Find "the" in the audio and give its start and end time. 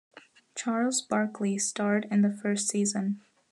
2.23-2.31